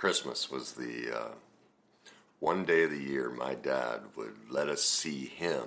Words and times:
Christmas 0.00 0.50
was 0.50 0.72
the 0.72 1.14
uh, 1.14 1.28
one 2.38 2.64
day 2.64 2.84
of 2.84 2.90
the 2.90 2.96
year 2.96 3.28
my 3.28 3.54
dad 3.54 4.00
would 4.16 4.34
let 4.48 4.66
us 4.66 4.82
see 4.82 5.26
him. 5.26 5.64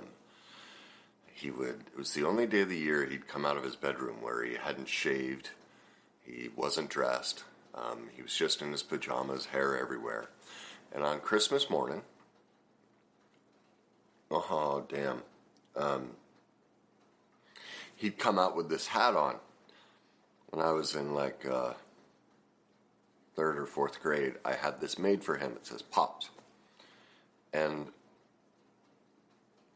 He 1.32 1.52
would, 1.52 1.84
it 1.86 1.96
was 1.96 2.14
the 2.14 2.26
only 2.26 2.44
day 2.44 2.62
of 2.62 2.68
the 2.68 2.76
year 2.76 3.06
he'd 3.06 3.28
come 3.28 3.46
out 3.46 3.56
of 3.56 3.62
his 3.62 3.76
bedroom 3.76 4.16
where 4.20 4.42
he 4.42 4.56
hadn't 4.56 4.88
shaved, 4.88 5.50
he 6.24 6.50
wasn't 6.56 6.90
dressed, 6.90 7.44
um, 7.76 8.08
he 8.16 8.22
was 8.22 8.34
just 8.34 8.60
in 8.60 8.72
his 8.72 8.82
pajamas, 8.82 9.46
hair 9.46 9.78
everywhere. 9.78 10.30
And 10.92 11.04
on 11.04 11.20
Christmas 11.20 11.70
morning, 11.70 12.02
oh, 14.32 14.84
damn, 14.88 15.22
um, 15.76 16.08
he'd 17.94 18.18
come 18.18 18.40
out 18.40 18.56
with 18.56 18.68
this 18.68 18.88
hat 18.88 19.14
on. 19.14 19.36
When 20.50 20.66
I 20.66 20.72
was 20.72 20.96
in 20.96 21.14
like 21.14 21.46
uh, 21.48 21.74
third 23.34 23.58
or 23.58 23.66
fourth 23.66 24.02
grade, 24.02 24.34
I 24.44 24.54
had 24.54 24.80
this 24.80 24.98
made 24.98 25.24
for 25.24 25.36
him. 25.36 25.52
It 25.52 25.66
says 25.66 25.82
Pops. 25.82 26.30
And 27.52 27.88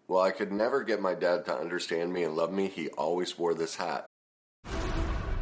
well, 0.08 0.22
I 0.22 0.30
could 0.30 0.50
never 0.50 0.82
get 0.82 1.00
my 1.02 1.14
dad 1.14 1.44
to 1.46 1.54
understand 1.54 2.12
me 2.12 2.24
and 2.24 2.34
love 2.34 2.52
me. 2.52 2.68
He 2.68 2.88
always 2.90 3.38
wore 3.38 3.54
this 3.54 3.76
hat. 3.76 4.06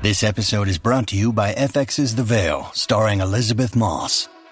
This 0.03 0.23
episode 0.23 0.69
is 0.69 0.79
brought 0.79 1.09
to 1.09 1.17
you 1.17 1.33
by 1.33 1.55
FX's 1.55 2.17
The 2.17 2.23
Veil, 2.23 2.71
starring 2.75 3.21
Elisabeth 3.21 3.75
Moss. 3.75 4.29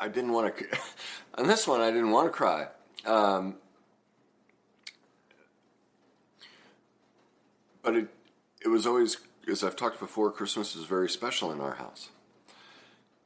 I 0.00 0.08
didn't 0.08 0.32
want 0.32 0.56
to. 0.56 0.66
On 1.34 1.46
this 1.46 1.68
one, 1.68 1.80
I 1.82 1.90
didn't 1.90 2.10
want 2.10 2.26
to 2.26 2.32
cry. 2.32 2.68
Um, 3.04 3.56
but 7.82 7.94
it 7.94 8.08
it 8.62 8.68
was 8.68 8.86
always, 8.86 9.18
as 9.48 9.62
I've 9.62 9.76
talked 9.76 10.00
before, 10.00 10.30
Christmas 10.32 10.74
is 10.74 10.84
very 10.84 11.08
special 11.08 11.52
in 11.52 11.60
our 11.60 11.74
house, 11.74 12.08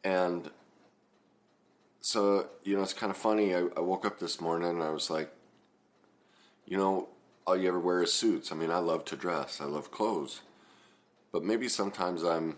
and 0.03 0.51
so 2.01 2.49
you 2.65 2.77
know 2.77 2.83
it's 2.83 2.93
kind 2.93 3.11
of 3.11 3.17
funny. 3.17 3.55
I, 3.55 3.69
I 3.77 3.81
woke 3.81 4.05
up 4.05 4.19
this 4.19 4.41
morning 4.41 4.69
and 4.69 4.83
I 4.83 4.91
was 4.91 5.11
like, 5.11 5.33
you 6.67 6.77
know, 6.77 7.09
all 7.47 7.57
you 7.57 7.69
ever 7.69 7.81
wear 7.81 8.03
is 8.03 8.13
suits. 8.13 8.51
I 8.51 8.57
mean, 8.57 8.71
I 8.71 8.79
love 8.79 9.05
to 9.07 9.17
dress. 9.17 9.61
I 9.61 9.65
love 9.65 9.93
clothes, 9.93 10.41
but 11.31 11.45
maybe 11.45 11.69
sometimes 11.69 12.25
I'm 12.25 12.57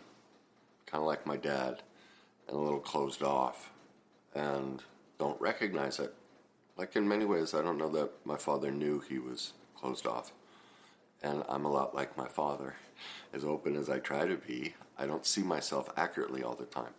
kind 0.87 1.03
of 1.03 1.07
like 1.07 1.27
my 1.27 1.37
dad 1.37 1.83
and 2.49 2.57
a 2.57 2.61
little 2.61 2.81
closed 2.81 3.23
off 3.23 3.73
and 4.37 4.83
don't 5.19 5.41
recognize 5.41 5.99
it. 5.99 6.15
Like 6.77 6.95
in 6.95 7.09
many 7.09 7.25
ways, 7.25 7.55
I 7.55 7.63
don't 7.63 7.79
know 7.79 7.89
that 7.91 8.11
my 8.25 8.37
father 8.37 8.71
knew 8.71 9.01
he 9.01 9.19
was 9.19 9.55
closed 9.75 10.07
off. 10.07 10.33
And 11.23 11.43
I'm 11.49 11.65
a 11.65 11.71
lot 11.71 11.95
like 11.95 12.17
my 12.19 12.29
father. 12.29 12.75
As 13.33 13.45
open 13.45 13.77
as 13.77 13.89
I 13.89 13.99
try 13.99 14.27
to 14.27 14.37
be, 14.37 14.75
I 14.99 15.07
don't 15.07 15.25
see 15.25 15.43
myself 15.43 15.89
accurately 15.97 16.43
all 16.43 16.55
the 16.55 16.67
time. 16.67 16.93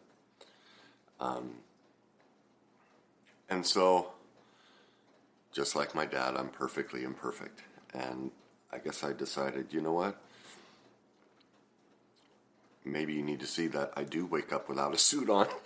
Um, 1.20 1.52
and 3.50 3.66
so, 3.66 4.12
just 5.54 5.76
like 5.76 5.94
my 5.94 6.06
dad, 6.06 6.36
I'm 6.36 6.50
perfectly 6.50 7.04
imperfect. 7.04 7.62
And 7.94 8.32
I 8.72 8.80
guess 8.80 9.04
I 9.04 9.14
decided, 9.14 9.68
you 9.72 9.82
know 9.82 9.94
what? 9.94 10.20
Maybe 12.84 13.14
you 13.14 13.22
need 13.22 13.40
to 13.42 13.48
see 13.48 13.68
that 13.68 13.94
I 13.96 14.04
do 14.04 14.26
wake 14.26 14.52
up 14.52 14.70
without 14.70 14.94
a 14.94 14.98
suit 14.98 15.30
on. 15.30 15.48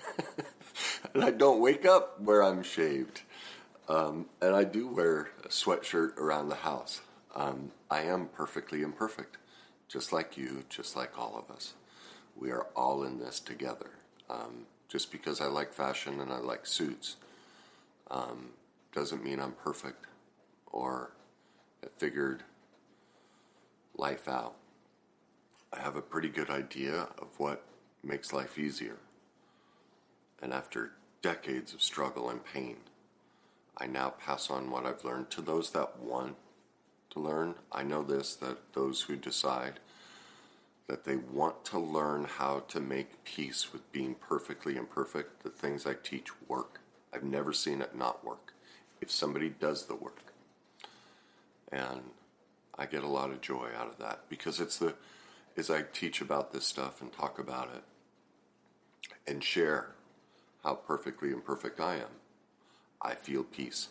and 1.13 1.23
I 1.23 1.31
don't 1.31 1.62
wake 1.62 1.85
up 1.85 2.19
where 2.22 2.44
I'm 2.44 2.63
shaved. 2.63 3.22
Um, 3.88 4.28
and 4.41 4.56
I 4.56 4.63
do 4.63 4.88
wear 4.88 5.31
a 5.44 5.50
sweatshirt 5.50 6.17
around 6.17 6.50
the 6.50 6.56
house. 6.56 7.01
Um, 7.35 7.72
I 7.89 8.01
am 8.01 8.28
perfectly 8.28 8.81
imperfect, 8.81 9.38
just 9.88 10.13
like 10.13 10.38
you, 10.38 10.63
just 10.69 10.95
like 10.95 11.17
all 11.17 11.38
of 11.38 11.53
us. 11.53 11.73
We 12.35 12.51
are 12.51 12.67
all 12.75 13.03
in 13.03 13.19
this 13.19 13.40
together. 13.40 13.91
Um, 14.29 14.66
just 14.88 15.11
because 15.11 15.41
I 15.41 15.45
like 15.45 15.73
fashion 15.73 16.19
and 16.19 16.31
I 16.31 16.38
like 16.38 16.66
suits 16.66 17.16
um, 18.09 18.50
doesn't 18.94 19.23
mean 19.23 19.40
I'm 19.40 19.53
perfect 19.53 20.06
or 20.72 21.11
have 21.81 21.91
figured 21.94 22.44
life 23.97 24.28
out. 24.28 24.56
I 25.73 25.79
have 25.79 25.95
a 25.95 26.01
pretty 26.01 26.29
good 26.29 26.50
idea 26.50 27.07
of 27.17 27.28
what 27.38 27.63
makes 28.03 28.34
life 28.34 28.59
easier. 28.59 28.97
And 30.41 30.53
after 30.53 30.94
decades 31.22 31.74
of 31.74 31.81
struggle 31.81 32.29
and 32.29 32.44
pain, 32.44 32.78
I 33.78 33.88
now 33.88 34.09
pass 34.09 34.50
on 34.50 34.69
what 34.69 34.85
I've 34.85 35.06
learned 35.06 35.29
to 35.31 35.41
those 35.41 35.72
that 35.72 36.00
want 36.00 36.35
to 37.12 37.19
learn. 37.19 37.56
I 37.72 37.84
know 37.84 38.03
this 38.03 38.35
that 38.35 38.74
those 38.74 39.02
who 39.03 39.16
decide 39.16 39.79
that 40.88 41.06
they 41.06 41.16
want 41.16 41.63
to 41.66 41.79
learn 41.79 42.25
how 42.25 42.59
to 42.68 42.79
make 42.79 43.24
peace 43.24 43.72
with 43.72 43.91
being 43.91 44.16
perfectly 44.16 44.75
imperfect, 44.75 45.44
the 45.44 45.50
things 45.50 45.85
I 45.85 45.94
teach 45.94 46.28
work. 46.47 46.81
I've 47.13 47.23
never 47.23 47.53
seen 47.53 47.81
it 47.81 47.96
not 47.96 48.25
work 48.25 48.53
if 49.00 49.09
somebody 49.12 49.50
does 49.50 49.85
the 49.85 49.96
work. 49.96 50.34
And 51.72 52.02
I 52.78 52.85
get 52.85 53.03
a 53.03 53.08
lot 53.08 53.31
of 53.31 53.41
joy 53.41 53.69
out 53.78 53.88
of 53.88 54.00
that 54.00 54.23
because 54.28 54.59
it's 54.59 54.78
the, 54.78 54.96
as 55.56 55.69
I 55.69 55.84
teach 55.94 56.22
about 56.22 56.52
this 56.52 56.66
stuff 56.66 57.02
and 57.02 57.12
talk 57.12 57.40
about 57.40 57.69
it 57.73 57.84
and 59.25 59.44
share 59.44 59.91
how 60.63 60.75
perfectly 60.75 61.31
imperfect 61.31 61.79
I 61.79 61.95
am, 61.95 62.19
I 63.01 63.16
feel 63.16 63.44
peace. 63.44 63.89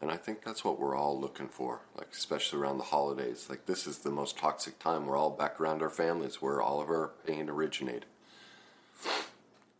And 0.00 0.12
I 0.12 0.16
think 0.16 0.44
that's 0.44 0.64
what 0.64 0.78
we're 0.78 0.96
all 0.96 1.18
looking 1.18 1.48
for, 1.48 1.80
like 1.96 2.12
especially 2.12 2.60
around 2.60 2.78
the 2.78 2.84
holidays. 2.84 3.46
Like 3.50 3.66
this 3.66 3.86
is 3.86 3.98
the 3.98 4.10
most 4.10 4.38
toxic 4.38 4.78
time. 4.78 5.06
We're 5.06 5.16
all 5.16 5.30
back 5.30 5.60
around 5.60 5.82
our 5.82 5.90
families 5.90 6.40
where 6.40 6.62
all 6.62 6.80
of 6.80 6.88
our 6.88 7.12
pain 7.26 7.48
originated. 7.48 8.06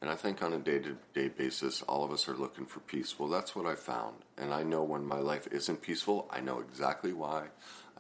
And 0.01 0.11
I 0.11 0.17
think 0.17 0.43
on 0.43 0.53
a 0.53 0.59
day 0.59 0.81
to 0.81 0.97
day 1.15 1.29
basis, 1.29 1.83
all 1.83 2.03
of 2.03 2.11
us 2.11 2.29
are 2.29 2.37
looking 2.37 2.67
for 2.67 2.81
peace. 2.81 3.19
Well, 3.19 3.29
that's 3.29 3.55
what 3.55 3.67
I 3.67 3.77
found. 3.77 4.17
And 4.37 4.53
I 4.53 4.65
know 4.65 4.83
when 4.83 5.05
my 5.05 5.19
life 5.19 5.47
isn't 5.53 5.83
peaceful, 5.83 6.29
I 6.31 6.41
know 6.41 6.59
exactly 6.61 7.13
why. 7.13 7.49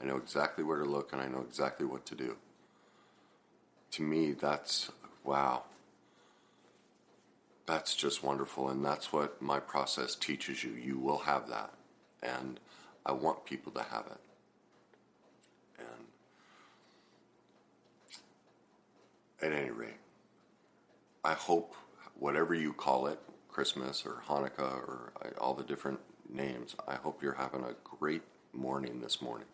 I 0.00 0.04
know 0.04 0.16
exactly 0.16 0.64
where 0.64 0.78
to 0.78 0.84
look 0.84 1.12
and 1.12 1.22
I 1.22 1.28
know 1.28 1.44
exactly 1.46 1.86
what 1.86 2.04
to 2.06 2.16
do. 2.16 2.36
To 3.92 4.02
me, 4.02 4.32
that's 4.32 4.90
wow 5.22 5.64
that's 7.68 7.94
just 7.94 8.24
wonderful. 8.24 8.70
And 8.70 8.82
that's 8.82 9.12
what 9.12 9.40
my 9.42 9.60
process 9.60 10.14
teaches 10.14 10.64
you. 10.64 10.72
You 10.72 10.98
will 10.98 11.18
have 11.18 11.48
that. 11.50 11.70
And 12.22 12.58
I 13.04 13.12
want 13.12 13.44
people 13.44 13.70
to 13.72 13.82
have 13.82 14.06
it. 14.06 14.18
And 19.42 19.52
at 19.52 19.52
any 19.52 19.70
rate, 19.70 20.00
I 21.22 21.34
hope 21.34 21.74
whatever 22.18 22.54
you 22.54 22.72
call 22.72 23.06
it, 23.06 23.20
Christmas 23.50 24.06
or 24.06 24.22
Hanukkah 24.26 24.60
or 24.60 25.12
uh, 25.22 25.28
all 25.38 25.52
the 25.52 25.64
different 25.64 26.00
names, 26.32 26.74
I 26.86 26.94
hope 26.94 27.22
you're 27.22 27.34
having 27.34 27.64
a 27.64 27.74
great 27.84 28.22
morning 28.54 29.00
this 29.02 29.20
morning. 29.20 29.46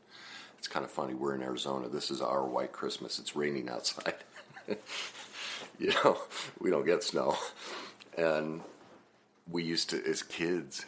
It's 0.56 0.68
kind 0.68 0.84
of 0.84 0.90
funny. 0.90 1.14
We're 1.14 1.34
in 1.34 1.42
Arizona. 1.42 1.88
This 1.88 2.12
is 2.12 2.20
our 2.20 2.46
white 2.46 2.72
Christmas. 2.72 3.18
It's 3.18 3.34
raining 3.34 3.68
outside. 3.68 4.14
you 5.78 5.92
know, 6.04 6.18
we 6.60 6.70
don't 6.70 6.86
get 6.86 7.02
snow. 7.02 7.36
And 8.16 8.60
we 9.50 9.62
used 9.62 9.90
to, 9.90 10.04
as 10.06 10.22
kids, 10.22 10.86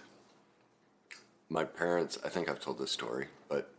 my 1.49 1.65
parents, 1.65 2.19
I 2.25 2.29
think 2.29 2.49
I've 2.49 2.61
told 2.61 2.79
this 2.79 2.91
story, 2.91 3.27
but 3.49 3.71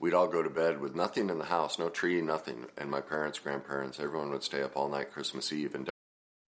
we'd 0.00 0.14
all 0.14 0.26
go 0.26 0.42
to 0.42 0.50
bed 0.50 0.80
with 0.80 0.94
nothing 0.94 1.30
in 1.30 1.38
the 1.38 1.44
house, 1.44 1.78
no 1.78 1.88
tree, 1.88 2.20
nothing. 2.20 2.66
And 2.76 2.90
my 2.90 3.00
parents, 3.00 3.38
grandparents, 3.38 4.00
everyone 4.00 4.30
would 4.30 4.42
stay 4.42 4.62
up 4.62 4.76
all 4.76 4.88
night 4.88 5.12
Christmas 5.12 5.52
Eve. 5.52 5.74
And 5.74 5.88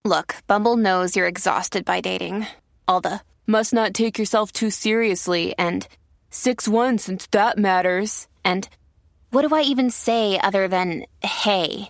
look, 0.04 0.36
Bumble 0.46 0.76
knows 0.76 1.16
you're 1.16 1.26
exhausted 1.26 1.84
by 1.84 2.00
dating. 2.00 2.46
All 2.86 3.00
the 3.00 3.20
must 3.46 3.72
not 3.72 3.94
take 3.94 4.18
yourself 4.18 4.52
too 4.52 4.70
seriously 4.70 5.54
and 5.58 5.86
6 6.30 6.66
1 6.66 6.98
since 6.98 7.26
that 7.28 7.58
matters. 7.58 8.26
And 8.44 8.68
what 9.30 9.46
do 9.46 9.54
I 9.54 9.62
even 9.62 9.90
say 9.90 10.38
other 10.40 10.68
than 10.68 11.06
hey? 11.22 11.88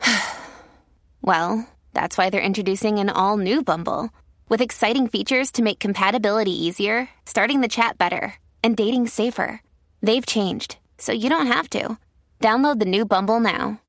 well, 1.22 1.68
that's 1.98 2.16
why 2.16 2.30
they're 2.30 2.40
introducing 2.50 3.00
an 3.00 3.10
all 3.10 3.36
new 3.36 3.60
Bumble 3.60 4.10
with 4.48 4.60
exciting 4.62 5.08
features 5.08 5.50
to 5.50 5.64
make 5.64 5.80
compatibility 5.80 6.52
easier, 6.52 7.08
starting 7.26 7.60
the 7.60 7.66
chat 7.66 7.98
better, 7.98 8.34
and 8.62 8.76
dating 8.76 9.08
safer. 9.08 9.60
They've 10.00 10.24
changed, 10.24 10.76
so 10.96 11.10
you 11.12 11.28
don't 11.28 11.48
have 11.48 11.68
to. 11.70 11.98
Download 12.40 12.78
the 12.78 12.84
new 12.84 13.04
Bumble 13.04 13.40
now. 13.40 13.80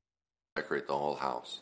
Decorate 0.56 0.88
the 0.88 0.98
whole 0.98 1.14
house. 1.14 1.60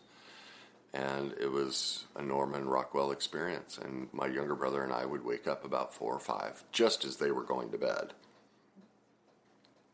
and 0.95 1.35
it 1.39 1.53
was 1.53 2.07
a 2.17 2.23
Norman 2.23 2.67
Rockwell 2.67 3.11
experience. 3.11 3.79
And 3.83 4.09
my 4.13 4.27
younger 4.27 4.55
brother 4.55 4.83
and 4.83 4.93
I 4.93 5.05
would 5.05 5.25
wake 5.25 5.47
up 5.47 5.65
about 5.67 5.95
four 5.95 6.15
or 6.15 6.19
five, 6.19 6.65
just 6.73 7.05
as 7.05 7.17
they 7.19 7.31
were 7.31 7.45
going 7.45 7.71
to 7.73 7.79
bed, 7.79 8.15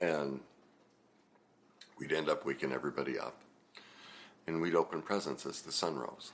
and 0.00 0.40
we'd 1.98 2.12
end 2.12 2.28
up 2.28 2.46
waking 2.46 2.72
everybody 2.72 3.18
up, 3.18 3.40
and 4.46 4.60
we'd 4.60 4.74
open 4.76 5.02
presents 5.02 5.44
as 5.46 5.62
the 5.62 5.72
sun 5.72 5.96
rose, 5.96 6.30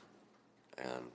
and 0.80 1.10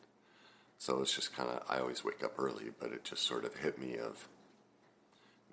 so 0.78 1.02
it's 1.02 1.14
just 1.14 1.36
kind 1.36 1.50
of 1.50 1.64
I 1.70 1.80
always 1.80 2.04
wake 2.04 2.24
up 2.24 2.34
early, 2.38 2.66
but 2.80 2.92
it 2.92 3.04
just 3.04 3.24
sort 3.24 3.46
of 3.46 3.56
hit 3.56 3.80
me 3.80 3.98
of 3.98 4.28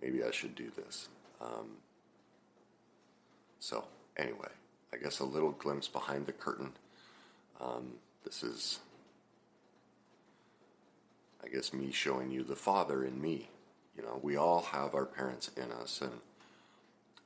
maybe 0.01 0.23
I 0.23 0.31
should 0.31 0.55
do 0.55 0.71
this. 0.77 1.09
Um, 1.41 1.79
so 3.59 3.85
anyway, 4.17 4.49
I 4.93 4.97
guess 4.97 5.21
a 5.21 5.25
little 5.25 5.53
glimpse 5.53 5.89
behind 5.89 6.27
the 6.27 6.33
curtain. 6.33 6.73
Um, 7.61 7.95
this 8.25 8.43
is, 8.43 8.81
I 11.43 11.49
guess, 11.49 11.73
me 11.73 11.93
showing 11.93 12.31
you 12.31 12.43
the 12.43 12.57
Father 12.57 13.05
in 13.05 13.21
me. 13.21 13.49
You 13.97 14.03
know, 14.03 14.19
we 14.23 14.37
all 14.37 14.63
have 14.63 14.95
our 14.95 15.05
parents 15.07 15.51
in 15.57 15.71
us, 15.71 16.01
and 16.01 16.13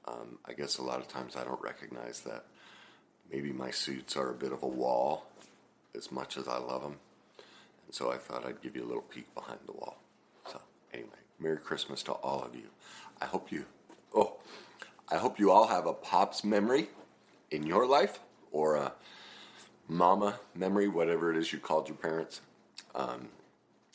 um, 0.06 0.38
I 0.44 0.52
guess 0.52 0.78
a 0.78 0.82
lot 0.82 1.00
of 1.00 1.08
times 1.08 1.36
I 1.36 1.44
don't 1.44 1.60
recognize 1.60 2.20
that. 2.20 2.44
Maybe 3.32 3.52
my 3.52 3.72
suits 3.72 4.16
are 4.16 4.30
a 4.30 4.34
bit 4.34 4.52
of 4.52 4.62
a 4.62 4.68
wall, 4.68 5.26
as 5.94 6.10
much 6.10 6.36
as 6.36 6.48
I 6.48 6.58
love 6.58 6.82
them, 6.82 6.96
and 7.86 7.94
so 7.94 8.10
I 8.10 8.16
thought 8.16 8.46
I'd 8.46 8.62
give 8.62 8.76
you 8.76 8.84
a 8.84 8.88
little 8.88 9.02
peek 9.02 9.32
behind 9.34 9.60
the 9.66 9.72
wall. 9.72 9.98
So 10.50 10.60
anyway, 10.92 11.10
Merry 11.38 11.58
Christmas 11.58 12.02
to 12.04 12.12
all 12.12 12.42
of 12.42 12.54
you. 12.54 12.68
I 13.20 13.26
hope 13.26 13.52
you, 13.52 13.64
oh, 14.14 14.36
I 15.10 15.16
hope 15.16 15.38
you 15.38 15.50
all 15.50 15.68
have 15.68 15.86
a 15.86 15.92
pops 15.92 16.44
memory 16.44 16.88
in 17.50 17.66
your 17.66 17.86
life 17.86 18.20
or 18.52 18.76
a 18.76 18.92
mama 19.88 20.40
memory, 20.54 20.88
whatever 20.88 21.30
it 21.30 21.36
is 21.36 21.52
you 21.52 21.58
called 21.58 21.88
your 21.88 21.96
parents. 21.96 22.40
Um, 22.94 23.28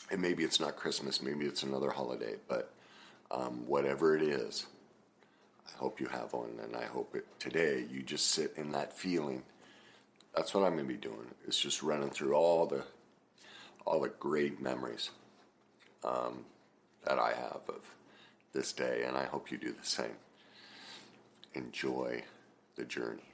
and 0.09 0.21
maybe 0.21 0.43
it's 0.43 0.59
not 0.59 0.75
Christmas, 0.75 1.21
maybe 1.21 1.45
it's 1.45 1.63
another 1.63 1.89
holiday, 1.89 2.35
but 2.47 2.73
um, 3.29 3.65
whatever 3.67 4.15
it 4.15 4.23
is, 4.23 4.65
I 5.67 5.77
hope 5.77 5.99
you 5.99 6.07
have 6.07 6.33
one, 6.33 6.59
and 6.61 6.75
I 6.75 6.85
hope 6.85 7.15
it, 7.15 7.25
today 7.39 7.85
you 7.89 8.03
just 8.03 8.29
sit 8.29 8.53
in 8.57 8.71
that 8.71 8.93
feeling. 8.97 9.43
That's 10.35 10.53
what 10.53 10.63
I'm 10.63 10.73
going 10.73 10.87
to 10.87 10.93
be 10.93 10.99
doing. 10.99 11.27
It's 11.45 11.59
just 11.59 11.83
running 11.83 12.09
through 12.09 12.33
all 12.33 12.65
the 12.65 12.83
all 13.85 14.01
the 14.01 14.09
great 14.09 14.61
memories 14.61 15.09
um, 16.03 16.45
that 17.05 17.17
I 17.17 17.29
have 17.29 17.61
of 17.67 17.95
this 18.53 18.71
day, 18.73 19.03
and 19.07 19.17
I 19.17 19.25
hope 19.25 19.51
you 19.51 19.57
do 19.57 19.71
the 19.71 19.85
same. 19.85 20.17
Enjoy 21.53 22.23
the 22.75 22.85
journey. 22.85 23.30